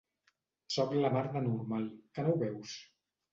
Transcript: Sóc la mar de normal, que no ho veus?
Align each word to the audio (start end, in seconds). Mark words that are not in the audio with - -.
Sóc 0.75 0.95
la 1.03 1.11
mar 1.17 1.23
de 1.35 1.43
normal, 1.49 1.85
que 2.17 2.25
no 2.29 2.33
ho 2.33 2.41
veus? 2.47 2.75